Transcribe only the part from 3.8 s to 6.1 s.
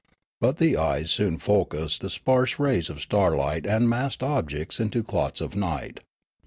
massed objects into clots of night.